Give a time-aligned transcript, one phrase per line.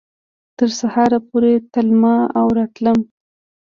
[0.57, 3.05] تر سهاره پورې تلمه او راتلمه